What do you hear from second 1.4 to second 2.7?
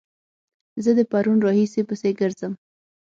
راهيسې پسې ګرځم